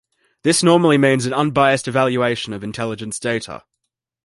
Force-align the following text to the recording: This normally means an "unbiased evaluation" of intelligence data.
This 0.41 0.63
normally 0.63 0.97
means 0.97 1.27
an 1.27 1.33
"unbiased 1.35 1.87
evaluation" 1.87 2.53
of 2.53 2.63
intelligence 2.63 3.19
data. 3.19 3.63